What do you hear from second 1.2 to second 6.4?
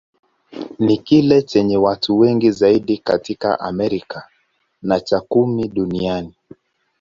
chenye watu wengi zaidi katika Amerika, na cha kumi duniani.